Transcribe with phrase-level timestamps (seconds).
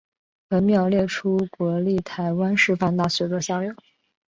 [0.47, 3.71] 本表列出国立台湾师范大学的校友。